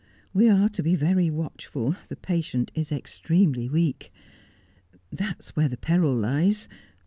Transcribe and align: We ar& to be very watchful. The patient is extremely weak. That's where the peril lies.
We 0.33 0.49
ar& 0.49 0.67
to 0.69 0.81
be 0.81 0.95
very 0.95 1.29
watchful. 1.29 1.95
The 2.09 2.15
patient 2.15 2.71
is 2.73 2.91
extremely 2.91 3.69
weak. 3.69 4.11
That's 5.11 5.55
where 5.55 5.69
the 5.69 5.77
peril 5.77 6.15
lies. 6.15 6.67